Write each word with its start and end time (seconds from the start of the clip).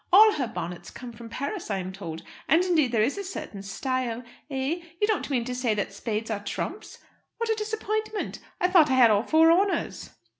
All 0.11 0.31
her 0.31 0.47
bonnets 0.47 0.89
come 0.89 1.11
from 1.11 1.29
Paris, 1.29 1.69
I 1.69 1.77
am 1.77 1.91
told. 1.93 2.23
And 2.47 2.63
indeed 2.63 2.91
there 2.91 3.03
is 3.03 3.19
a 3.19 3.23
certain 3.23 3.61
style 3.61 4.23
Eh? 4.49 4.81
You 4.99 5.05
don't 5.05 5.29
mean 5.29 5.45
to 5.45 5.53
say 5.53 5.75
that 5.75 5.93
spades 5.93 6.31
are 6.31 6.39
trumps? 6.43 6.97
What 7.37 7.49
a 7.51 7.55
disappointment! 7.55 8.39
I 8.59 8.67
thought 8.67 8.89
I 8.89 8.95
had 8.95 9.11
all 9.11 9.21
four 9.21 9.51
honours." 9.51 10.09